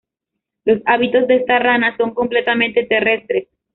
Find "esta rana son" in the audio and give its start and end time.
1.35-2.15